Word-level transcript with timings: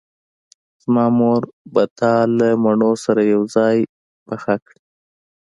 زما 0.83 1.05
مور 1.17 1.41
به 1.73 1.83
تا 1.97 2.13
له 2.37 2.47
مڼو 2.63 2.91
سره 3.05 3.21
یوځای 3.33 3.77
پاخه 4.25 4.55
کړي 4.65 4.81